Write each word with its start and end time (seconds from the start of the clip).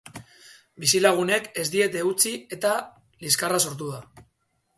Bizilagunek 0.85 1.49
ez 1.63 1.67
diete 1.75 2.01
utzi 2.13 2.33
eta 2.59 2.73
liskarra 3.27 3.61
sortu 3.69 3.93
da. 3.97 4.03